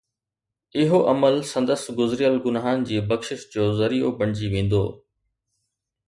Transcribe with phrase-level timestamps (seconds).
[0.83, 4.81] اهو عمل سندس گذريل گناهن جي بخشش جو ذريعو بڻجي ويندو